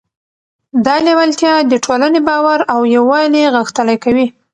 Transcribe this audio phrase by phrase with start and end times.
[0.85, 4.27] دا لیوالتیا د ټولنې باور او یووالی غښتلی کوي.